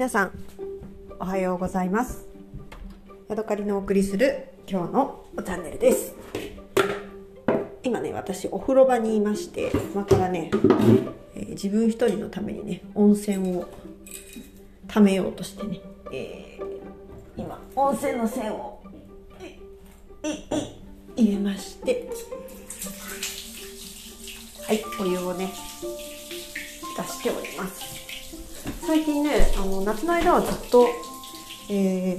[0.00, 0.32] 皆さん
[1.18, 2.26] おはようございます。
[3.28, 6.14] ヤドカリのお送りする今日のチャンネルです。
[7.82, 10.50] 今ね私お風呂場にいまして今からね、
[11.34, 13.68] えー、自分一人のためにね温泉を
[14.88, 18.82] 貯めようとしてね、えー、今温泉の線を
[21.14, 22.08] 入れまして。
[24.66, 25.52] はいお湯をね
[26.96, 28.09] 出しております。
[28.86, 30.88] 最近ねあの夏の間はずっと、
[31.70, 32.16] え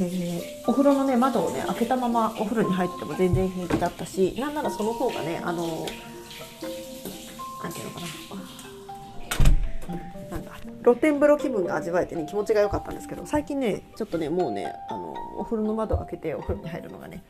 [0.65, 5.85] ー、お風呂のね窓をね開けたままお風呂に入っても全然平気だったしなんならその方がねあの
[7.63, 8.07] なんていうのかな。
[10.31, 10.51] なんだ。
[10.83, 17.23] 露天風呂気分が味わえてね気持ちが良かったんですけど最近ねちょっとねもうねあのお風呂の窓を開けてお風呂に入るのがね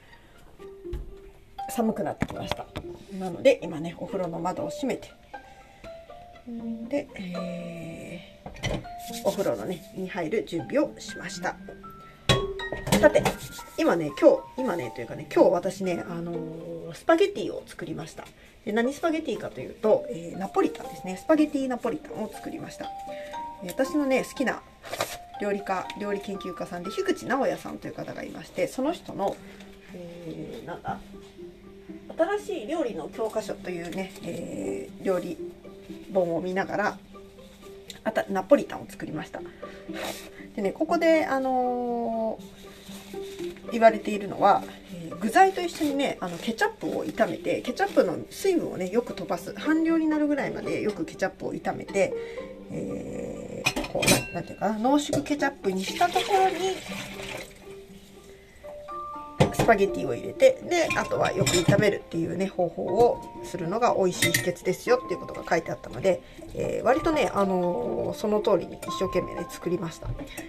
[1.70, 2.66] 寒くなってきました。
[3.18, 5.12] なので今ねお風呂の窓を閉めて。
[6.90, 8.11] で、えー、
[9.24, 11.56] お風呂のねに入る準備をしました。
[13.00, 13.24] さて
[13.78, 18.26] 今ね今日今ねというかね今日私ねあのー、スパゲティを作りました。
[18.66, 21.18] で何スパゲティかというと、えー、ナポリタンですね。
[21.18, 22.90] スパゲティナポリタンを作りました。
[23.66, 24.62] 私のね好きな
[25.42, 29.36] 料理家料理研究家さんで樋口直哉さんという方がいましてその人の、
[29.94, 31.00] えー、なんだ
[32.40, 35.38] 新しい料理の教科書というね、えー、料理
[36.14, 36.98] 本を見ながら
[38.04, 39.42] あたナポリタンを作りました。
[40.56, 52.14] でねここであのー、言われているのは、えー、具材と一緒にねあのケチャップを炒めてケチャップの水分をねよく飛ばす半量になるぐらいまでよくケチャップを炒めて、
[52.72, 56.76] えー、こうなんていうかな濃縮ケチャップにしたところに
[59.54, 66.22] スパゲティを入れてであとはよく炒めるっていうね方法をするのが美味しい秘訣ですよっていうことが書いてあったので、
[66.54, 70.08] えー、割とね、あのー、その通りに一生懸命ね作りました。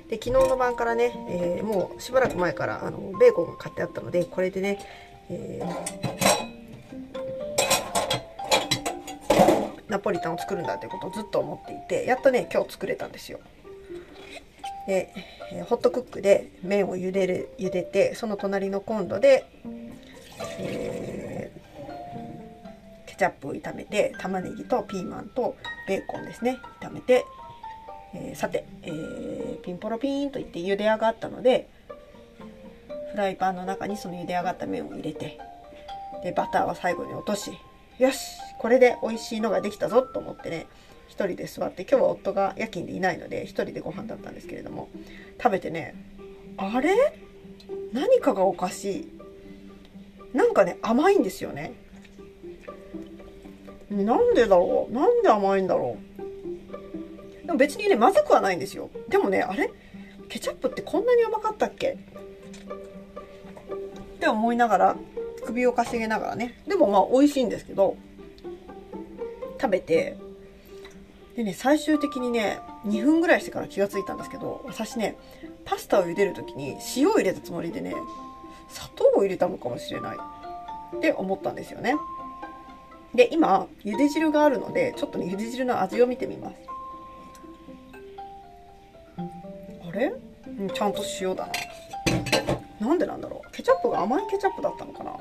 [0.08, 4.78] で昨日の晩からね、えー、もうしばらく前からあのベーコンが買ってあったのでこれでね、
[5.28, 5.62] え
[9.88, 13.40] ナポリタンを作るんだということをずっと思っていてやっとね今日作れたんですよ。
[14.86, 15.12] で、
[15.52, 19.46] えホットクックで麺を茹でる茹でてその隣のコンロで、
[20.58, 25.56] えー、ケチャップを炒めて玉ねぎとピーマンと
[25.86, 27.24] ベーコンですね炒めて、
[28.14, 31.68] えー、さて、えー、ピンポロピーンといって茹で上がったので
[33.12, 35.38] フライパンの中にその茹で上がった麺を入れて
[36.24, 37.50] でバターは最後に落とし
[37.98, 38.18] よし
[38.58, 40.66] これで美味しいのができたぞと思ってね
[41.12, 44.88] 1人で座って今日は夫が夜勤でいないので1人でご飯だったんですけれども
[45.40, 45.94] 食べてね
[46.56, 47.18] あれ？
[47.92, 49.08] 何かがおかしい。
[50.32, 51.74] なんかね甘いんですよね。
[53.90, 54.92] なんでだろう？
[54.94, 55.98] なんで甘いんだろ
[57.42, 57.46] う？
[57.46, 58.90] でも別にねまずくはないんですよ。
[59.08, 59.70] でもねあれ？
[60.30, 61.90] ケチャップってこんなに甘かったっけ？
[61.90, 61.96] っ
[64.18, 64.96] て思いながら
[65.44, 66.62] 首をかしげながらね。
[66.66, 67.96] でもまあ美味しいんですけど
[69.60, 70.16] 食べて
[71.36, 75.16] でね、最終的にね、2分ぐらいしてから気がついたんですけど、私ね、
[75.64, 77.94] パスタを茹でる時に塩を入れたつもりでね、
[78.68, 80.16] 砂糖を入れたのかもしれない
[80.96, 81.96] って思ったんですよね。
[83.14, 86.54] で、今、茹で汁があるので、ちょっとね、茹で汁の味を見てみます。
[89.18, 90.12] あれ？
[90.74, 91.46] ちゃんと塩だ
[92.80, 92.86] な。
[92.86, 93.52] なんでなんだろう？
[93.52, 95.12] ケチャップが甘いケチャップだったのかな？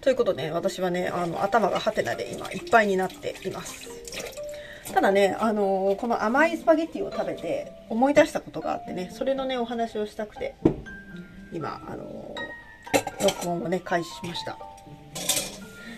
[0.00, 3.90] ということで、私はね、あの、頭がハテナで今いっぱいになっています。
[4.92, 10.54] ただね、あのー、この甘いスパゲッティを食べて思い出したことがあってね、それのね、お話をしたくて、
[11.52, 14.58] 今、あのー、録音をね、開始しました。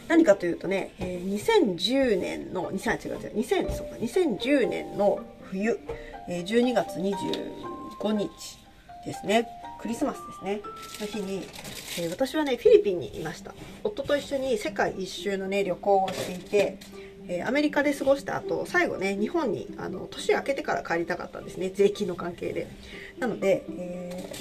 [0.09, 5.21] 何かというとね、えー、2010年の、23、違う違う、2000、そうか、2010年の
[5.51, 5.79] 冬、
[6.29, 8.31] え、12月25日
[9.05, 9.49] ですね。
[9.81, 10.61] クリスマスですね。
[11.01, 11.43] の日に、
[11.99, 13.55] え、私はね、フィリピンにいました。
[13.83, 16.79] 夫と一緒に世界一周のね、旅行をしていて、
[17.29, 21.71] えー、アメリカで過ごした後最後ね日本にあの年明けてから帰りたかったんですね。
[21.71, 22.69] 税金の関係で。
[23.19, 24.33] なので、え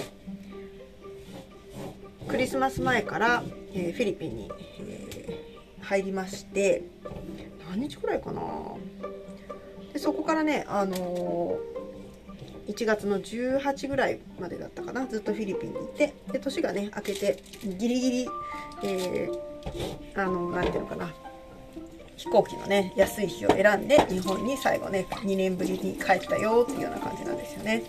[2.26, 3.44] ー、クリスマス前から、
[3.74, 5.02] えー、フィリピンに、え
[5.82, 6.84] 入りまして
[7.70, 8.42] 何日くらいかな。
[9.94, 11.58] でそこからねあの
[12.68, 15.06] 1月の18ぐらいまでだったかな。
[15.08, 18.28] ずっとフィリピンにいてで年がね明けてギリギリ、
[18.84, 21.14] えー、あの何ていうのかな。
[22.22, 27.82] 飛行機のね安い日を選んで日本に最後ね2年ぶりに帰ったよっていうような感じなんですよね。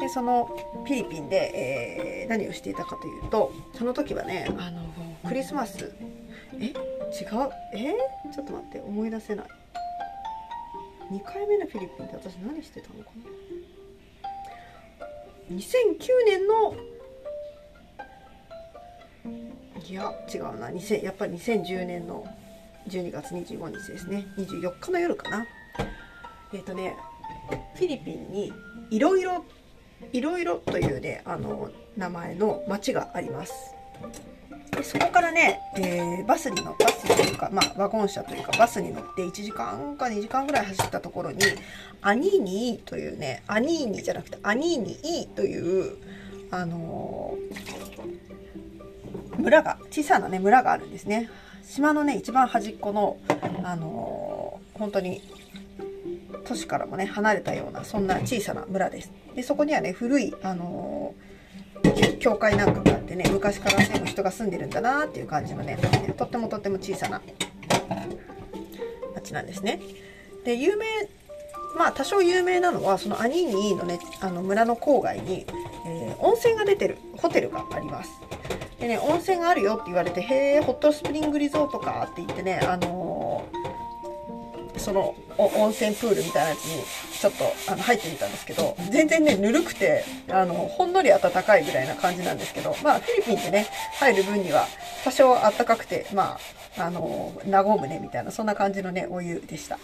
[0.00, 0.46] でその
[0.84, 4.82] フィリピンで、えー、何をしていたかというとその時はねあの
[5.26, 5.94] クリスマス。
[6.58, 6.66] え？
[6.66, 6.74] 違う？
[7.74, 7.94] え？
[8.34, 9.46] ちょっと待って思い出せない。
[11.12, 13.10] 2回目のフィリピンで私何してたのか
[15.48, 15.62] な？2009
[16.26, 16.74] 年の
[19.88, 20.70] いや違うな。
[20.70, 22.26] やっぱり2010年の
[22.88, 24.26] 12月25日ですね。
[24.38, 25.46] 24日の夜かな。
[26.52, 26.96] えっ、ー、とね
[27.74, 28.52] フィリピンに
[28.90, 29.44] いろいろ
[30.12, 33.52] いろいろというねあの名前の町があります。
[34.70, 41.38] でそこからね、えー、バスに乗バスというか、まあ、ワゴン車というかバスに乗って1時間か2時間ぐらい走ったところに
[42.02, 45.96] アニーニーというねアニーニじゃなくてアニーニーという
[46.50, 48.33] あのー、
[49.38, 51.30] 村が小さなね村があるんですね
[51.64, 53.16] 島のね一番端っこの
[53.62, 55.22] あのー、本当に
[56.44, 61.34] 都市からもね離れたようなそんな小さな村ですでそこにはね古いあのー
[62.24, 65.78] 教会なんかがあってね昔からね人が住んでるんだなっていう感じのね
[66.16, 67.20] とってもとっても小さな
[69.14, 69.80] 町なんですね。
[70.44, 70.86] で有名
[71.76, 75.46] まあ多少有名なのはそのアニーニーのねあの村の郊外に、
[75.86, 78.10] えー、温泉が出てるホテルがあります。
[78.84, 83.74] でね温泉があるよって言われて「へえホットスプリングリゾートか」って言ってねあのー
[84.76, 86.84] その温泉プールみたいなやつに
[87.18, 93.66] ちょっとあの入ってみたんですけど全然ねぬるくてあのほんのり暖かいぐらいな感じなんですけどまあフィリピンってね
[94.00, 94.66] 入る分には
[95.04, 96.38] 多少暖かくてま
[96.76, 99.78] ああの和むねみたいなそんな感じのねお湯でした。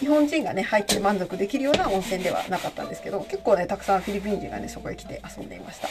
[0.00, 5.88] 日本人がね入って満足できるような温泉ではなかったんですけど結構ねたくさんフィリピン人がねそこへ来て遊んでいました。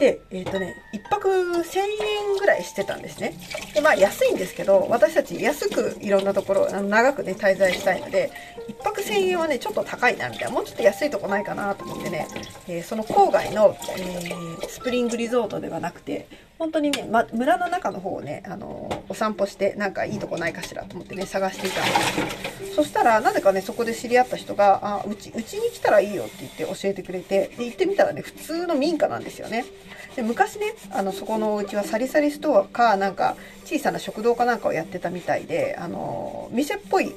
[0.00, 3.34] で、えっ、ー、とね、1泊1000円ぐらいしてたんですね。
[3.74, 8.32] で、まあ安いんですけど、私たち安くいろんなところ、あの長くね、滞在したいので、
[8.68, 10.54] 1泊1000円はね、ちょっと高いな、みたいな。
[10.54, 12.26] もうちょっと安いとこないかなと思ってね、
[12.66, 16.26] えー、その郊外の、えー、スプリングリゾートではなくて、
[16.60, 21.90] 本当にね、ま、村の中の方をね、あのお散歩してなんかいいとこないかしらと思ってね探していたんで
[22.66, 29.64] すそしたらなぜかねそこで知り合った人が「あうちうちに来たらいいよ」って言って教えてくれてで行ってみたらね普通の民家なんですよね。
[30.14, 37.14] で昔ねあのそこのうちはサリサリストアかなんか小さな食堂かなんかをやってたみたいであの店っぽい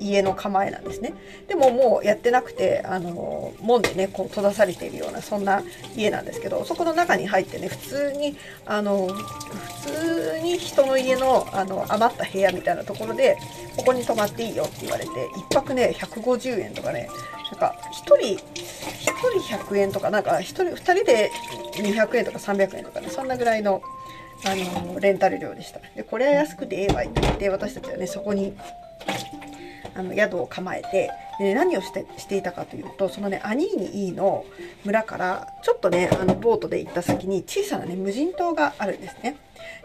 [0.00, 1.14] 家の構えなんですね。
[1.48, 5.62] でももうやってなくてあの門でねこう閉ざされているようなそんな
[5.96, 8.36] 家なんですけどそこの中に入ってね普通に
[8.66, 13.36] あの普通に人の家のあの余った部屋みたいなところで
[13.76, 15.10] ここに泊まっていいよって言われて
[15.50, 17.08] 1泊ね150円とかね
[17.50, 18.38] なんか1人1
[19.40, 21.30] 人100円とかなんか1人2人で
[21.74, 23.82] 200円とか300円とかねそんなぐらいの
[24.46, 25.80] あのレンタル料でした。
[25.96, 28.54] でこれは安くてええわいって言って私たちはねそこに
[29.94, 34.44] あの宿を構えてで何をしてしていたかというとそのねアニーニーの
[34.84, 39.36] 村からちょっとねあのボートで行った先に小さなね無人島があるんですね。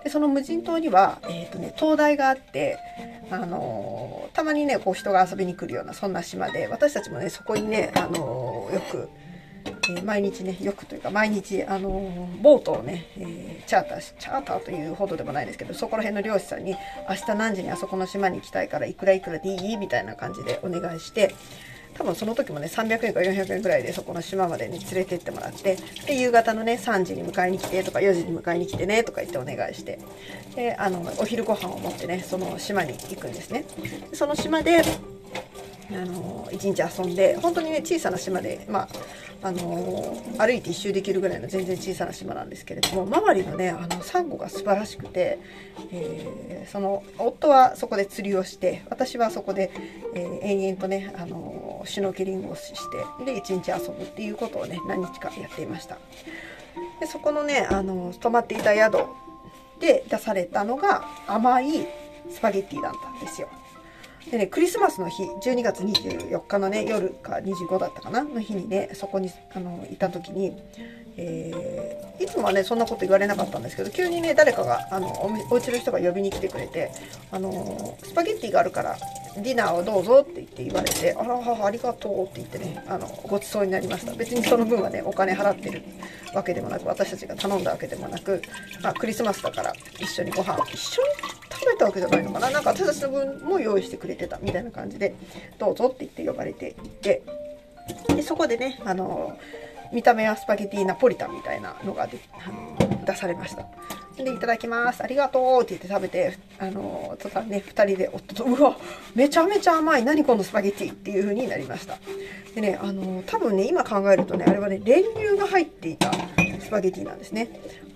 [0.04, 2.78] でその無人島には、えーとね、灯台があって、
[3.32, 9.10] あのー、たまにねこう人が遊びに来るようなそんな島で私たちもねそこにね、あのー、よく
[9.98, 16.76] え毎日ねよくというか毎日あのボートをね、えー、チャーターしチャーターというほどでもないですけどそこら辺の漁師さんに
[17.10, 19.78] 明日何時にあそこの島に行きたいからいくらいくらでいい？
[19.78, 21.34] みたいな感じでお願いして
[21.96, 30.00] 多分その時もね300円か400円ぐらいでそこの島までに連れてってもらってで夕方のね3時に迎えに来てとか4時に迎えに来てねとか言ってお願いして
[30.56, 33.66] であのお昼ご飯を持ってねその島に行くんですね。
[34.14, 34.84] その島で
[35.92, 38.88] あの一日遊んで本当にね小さな島で、まあ、
[39.42, 45.40] あの歩いて一周できるぐらいの全然小さな島なんですけれども周りのねあのサンゴが素晴らしくて、
[45.92, 49.72] えー、その夫はそこで釣りをして私はそこで、
[50.14, 52.74] えー、延々とねあのシュノーケリングをし
[53.18, 55.98] てで一日遊ぶっていうことをね何日かやっていました。
[57.00, 59.06] でそこのねあの泊まっていた宿
[59.80, 61.88] で出されたのが甘い
[62.30, 63.48] スパゲッティだったんですよ。
[64.32, 70.56] でね、クリスマスの日、12月24日のね、夜か25だったかなの日にね、そこにあのいた時に、
[71.18, 75.08] えー、いつもはね、そんなこと言われなかったんですけど、急にね、誰かが、あの
[75.50, 76.92] おお家の人が呼びに来てくれて、
[77.32, 78.98] あのスパゲッティがあるから、
[79.36, 84.14] ディナーをどうぞって言って言われて、あら、ありがとうって言ってね、あのごちそうになりました。
[84.14, 85.82] 別にその分はね、お金払ってる
[86.36, 88.44] わけでもなく、私たちが頼んだわけでもなく、
[88.84, 91.02] まあ、クリスマスだから一緒にご飯、一緒？
[91.02, 92.50] に食べたわけじゃないのかな。
[92.50, 95.14] なんか私たちの分も用意してくれてたみたいな感じで
[95.58, 97.22] どうぞって言って呼ばれていて。
[98.08, 99.38] でそこでねあの
[99.92, 103.66] 見た目はスパゲティナポリタンみたいなのがであの出されました。
[104.16, 105.02] でいただきます。
[105.02, 108.78] ありがとうって言って食べてあの途端ね2人で夫とうわ
[109.16, 110.04] めちゃめちゃ甘い。
[110.04, 111.98] 何このスパゲティっていう風になりました。
[112.54, 116.12] でねあの多分ね今考えるとねあれはね練乳が入っていた
[116.70, 117.50] スパゲティなんですね。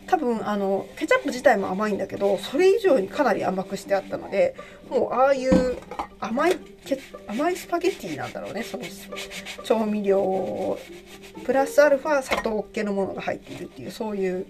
[0.07, 4.55] 多分あのケチャップ自体も甘いんだけどそれ以上にかなり甘くしてあったので
[4.89, 5.77] もうああいう
[6.19, 6.57] 甘い
[7.27, 8.63] 甘いスパゲティなんだろうね。
[8.63, 8.83] その
[9.63, 10.77] 調味料
[11.45, 14.47] プラスアルファ砂糖系のものが入っているっていうそういう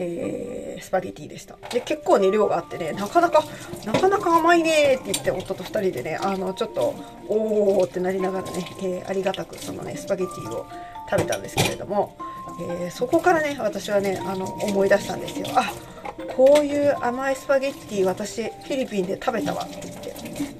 [0.00, 1.56] えー、スパゲティでした。
[1.70, 3.44] で結構ね量があってねなかなか
[3.84, 6.94] なかなか甘いねって言って夫と2人でねあのちょっと
[7.28, 10.66] おおってなりながらね、えー、ありがたくそのねスパゲティを
[11.10, 12.16] 食べたんですけれども、
[12.60, 15.46] えー、そこからね私はねあの思い出したんですよ。
[15.54, 15.72] あ
[16.36, 19.98] こういう甘いスパゲッティ私フィリピンで食べたわって言って。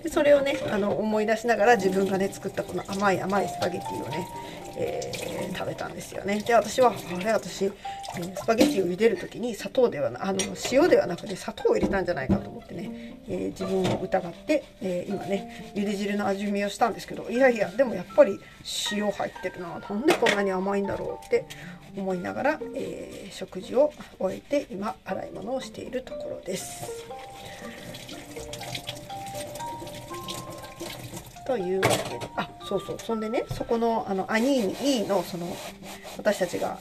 [0.03, 4.29] でそれをねあの思い出しながら自分がね作ったこの甘い甘いスパゲッティをね
[4.81, 7.73] えー、食べたんですよねで私はあれ私、ス
[8.47, 10.39] パゲッティを茹でる時に砂糖ではなあの
[10.71, 18.39] 塩ではなくて砂糖を入れたんじゃないかと思ってね、えー、自分を疑って、え今ね茹で汁の味見をしたんですけどいやいやでもやっぱり
[18.93, 21.45] 塩入ってるななんでこんなに甘いんだろうって
[21.97, 27.05] 思いながら、え食事を終えて今洗い物をしているところです。
[31.49, 32.21] というわけで。
[32.37, 32.99] あそうそう。
[32.99, 33.45] そんでね。
[33.51, 35.57] そこのあのアニーニ E のその
[36.19, 36.79] 私たちが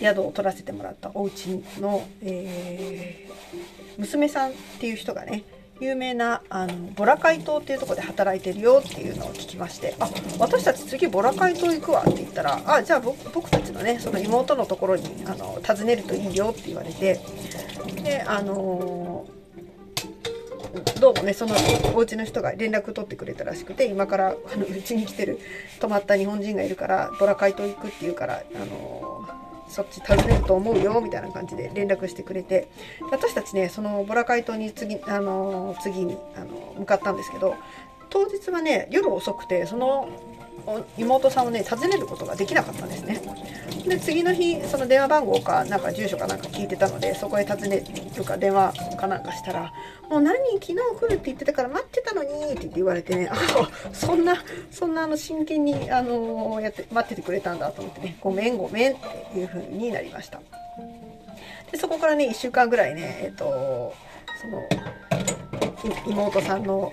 [0.00, 5.44] 宿を取らせてもらったお家の、えー、娘さんっていう人がね
[5.80, 9.94] 有名なあのボラカイ島っていうとこで働いてるよっていうのを聞きまして。
[10.00, 17.20] あ私たち次ボラカイ島行くわって言ったらあじゃあ僕たちのねその妹のところにあの訪ねるといいよって言われて。
[18.02, 19.26] であの
[21.00, 21.54] どうもねその
[21.94, 25.38] お家の人が連絡取ってくれたらしくて今からあのうちに来てる
[25.80, 29.26] 泊まった日本人がいるからボラカイト行くっていうからあの
[29.68, 32.68] そっち訪ねると思うよみたいな感じで連絡してくれて
[33.10, 37.56] 私たちねそのボラカイ島に次あの次にあの向かったんですけど
[38.08, 40.08] 当日はね夜遅くてその
[40.96, 43.20] 妹さんをね訪ねることができなかったんですね。
[43.86, 47.84] で次の日その電話番号かなんか住所かなんか聞いてたのでそこへ訪ね
[48.16, 49.72] るか電話かなんかしたら
[50.10, 53.36] 「もう何昨日来るって言ってたから待ってたのに」って言われてねあ
[53.92, 54.42] そんな
[54.72, 58.96] そんなあの真剣にあのやって待っててくれたんだと思ってね「ごめんごめん」っ
[59.32, 60.40] ていう風になりました。
[61.70, 63.94] でそこからね1週間ぐらいねえっ、と
[64.40, 64.62] その
[66.06, 66.92] 妹さんの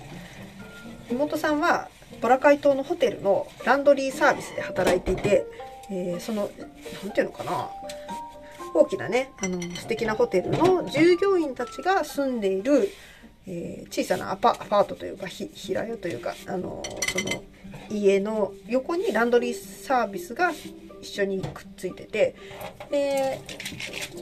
[1.10, 1.90] 妹さんは
[2.24, 5.46] ボラカイ島のホテルのランドリーサービスで働いていて、
[5.92, 6.50] えー、その
[7.04, 7.70] 何ていうのかな。
[8.74, 12.90] 大きなねあの素敵なホテルの従業員たちが住んでいる、
[13.46, 17.44] えー、小さなアパアパートというか平屋というかあのその
[17.92, 20.52] 家の横にランドリーサービスが
[21.04, 22.36] 一緒にくっついてて
[22.90, 23.40] で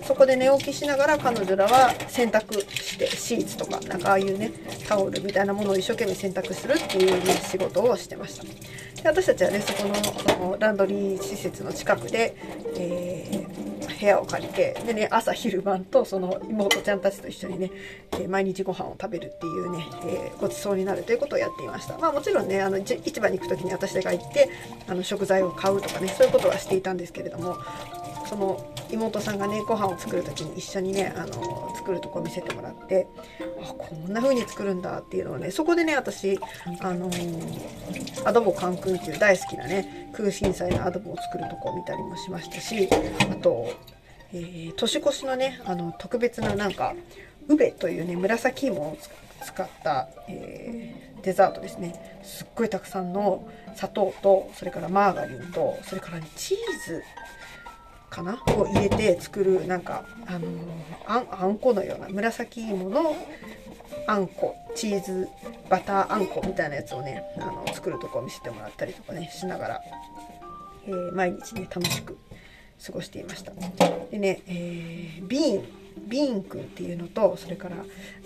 [0.04, 4.52] そこで寝起きしながら彼女らは洗濯してシーツとかなんかああいうね
[4.88, 8.44] タオルみたいなものを一生懸命洗濯するっていう、ね、仕事をしてました。
[8.44, 12.36] で私たちはねそこのそのランドリー施設の近くで、
[12.78, 13.41] えー、
[14.02, 17.72] 部屋を借りてでね朝昼晩とその妹ちゃんたちと一緒にね、
[18.14, 21.98] えー、毎日ご飯を食べるっていうね、えー、ごちそうになるということをやっていました。
[22.00, 24.50] まあもちろんねあの市場に行く時に私が行って
[24.88, 27.58] あの食材を買うとかねそういうことはしていたんですけれども
[28.32, 33.06] その妹さんがねご飯を作る時に一緒にねあの作るとこ見せてもらって
[33.62, 36.40] あこんな風に作るんだっていうのをねそこでね私
[36.80, 37.12] あの
[38.24, 42.88] アドボカンクンっていう大好きなね空心菜のアドボを作るとこを見たりもしましたし
[43.30, 43.74] あと、
[44.32, 46.96] えー、年越しのねあの特別ななんか
[47.50, 48.98] ウベというね紫芋を
[49.44, 52.22] 使った、えー、デザートですね。
[52.24, 53.46] すっごいたくさんの
[53.76, 56.58] 砂糖とそれからマーガリンとそれから、ね、チー
[56.88, 57.04] ズ。
[58.12, 58.38] かな？
[58.56, 60.48] を入れて作るなんかあの、
[61.08, 63.16] あんあんこのような紫芋の
[64.06, 65.28] あんこチーズ
[65.70, 69.82] バターあんこみたいなやつをねあの作るとこを見せてもらったりとかねしながら、
[70.86, 72.18] えー、毎日ね楽しく
[72.86, 73.52] 過ごしていました。
[74.12, 75.81] でね、えー、ビーン。
[76.08, 77.76] ビーン君っていうのとそれから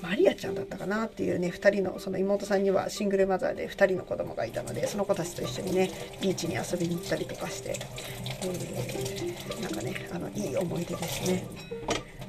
[0.01, 5.91] マリアちゃんだったかなっていうね2人のその妹さんにはシングルマザーで2人の子供がいたのでその子たちと一緒にね
[6.22, 7.75] ビーチに遊びに行ったりとかして、
[8.43, 11.48] えー、なんかねあのいい思い出ですね。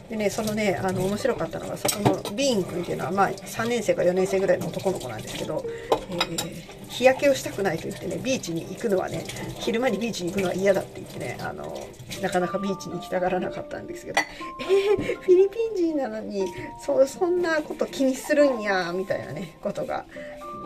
[0.08, 5.64] でねそのねあの面白かったのがそこのビーン君っていうのはまあ3年生か4年生ぐらいの男の子なんですけど、
[6.10, 9.22] えー日焼けをしたくないと言ってねビーチに行くのはね
[9.58, 11.76] 昼間にビーチに行くのは嫌だって言ってねあの
[12.20, 14.20] なかなかビーチに行きたがらなかったんですけど
[14.60, 16.46] えー、フィリピン人なのに
[16.80, 20.06] そそんなこと気にするんやみたいなねことが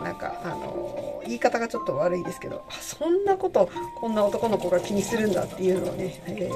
[0.03, 6.49] なんかあの言い方がちょっと悪いですけどそんなことこんな男の子が気にするんだっていうのをね、え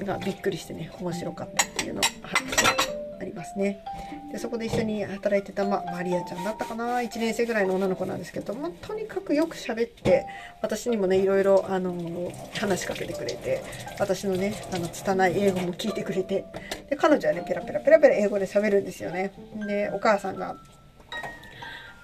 [0.00, 2.91] ー、びっくりしてね面白かったっていうの、はい、
[3.32, 3.82] ありますね。
[4.30, 10.26] でそこで一緒に働いてた、ま、マリアちゃんだったかな1年生ぐらいの女の子なんですけど、ま、とにかくよく喋って
[10.60, 13.62] 私にもねいろいろあの話しかけてくれて
[13.98, 16.44] 私のねあの拙い英語も聞いてくれて
[16.90, 19.32] で彼女はねペラペラペラペラ英語で喋るんですよね。
[19.66, 20.56] でお母さんが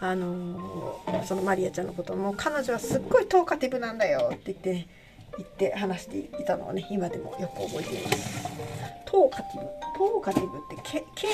[0.00, 4.88] あのそのマリアちゃんのことも彼女はすっごいトーカティブなんだよって言って、ね、
[5.38, 8.48] 言って話していたのをね今でもよく覚えています。
[9.06, 9.66] トーカティブ。
[9.96, 11.28] トーカティブってけけ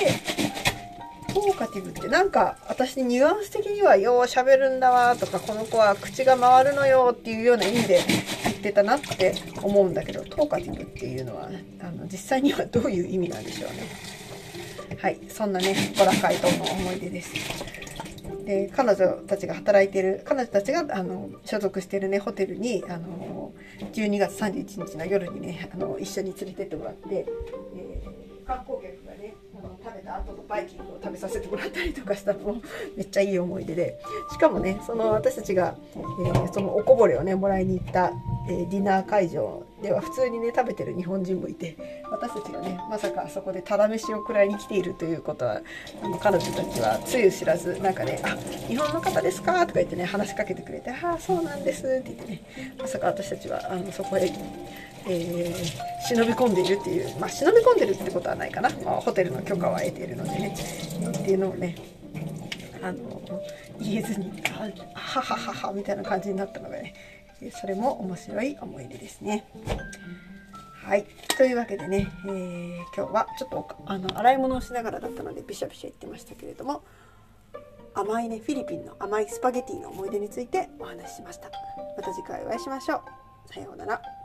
[1.33, 7.99] トーカティブってなんか私ニュアンス的にはようしゃべるんだわとかこの子は口が回るのよっていうような意味で
[8.43, 11.49] 言ってたなって思うんだけどトーカティブっていうのは
[11.81, 14.15] あの実際にはどういう意味なんでしょうね。
[15.01, 17.33] はいそんなねボライトの思い出です。
[18.45, 23.51] で彼女たちが働いてる彼女たちがあの所属してるねホテルにあの
[23.93, 27.25] 12月31日の夜にねあの一緒に連れてってもらって、
[27.75, 32.61] えー、観光客がねあの食べた後のバイキングを食べさせてもらったりとかしたのも
[32.95, 33.99] めっちゃいい思い出で。
[34.31, 38.11] しかもねその私たちが、えー、そのおこぼれをねもらいに行った、
[38.47, 45.61] えー、ディナー会場では普通にね食べてる日本人もいて私たちがねまさかあそこでただ飯を食らいに来ているということは
[46.19, 48.35] 彼女たちはつゆ知らずなんかね「あ
[48.67, 52.41] 日本の方ですか?」とか言ってね話しかけてくれて「ああそうなんです」って言ってね
[52.79, 54.31] まさか私たちはあのそこへ
[55.07, 60.55] えー、忍び込んでいるっていう、まあ、忍び込んでるってことはないかな、まあ、ホテルの許可は得ているのでね、
[61.07, 61.75] っていうのをね
[62.81, 63.21] あの
[63.79, 66.93] 言えずに「あはははは」みたいな感じになったのがね
[67.51, 69.45] それも面白い思い出ですね。
[70.83, 71.05] はい。
[71.37, 76.83] というわけでね、えー、今日はちょっとあの洗い物をしながらだったのでビシャビシャ言ってましたけれども
[77.93, 81.49] 甘いねフィリピンの甘いスパゲティの思い出についてお話ししました。
[81.97, 82.97] また次回お会いしましょ
[83.49, 83.53] う。
[83.53, 84.24] さようなら。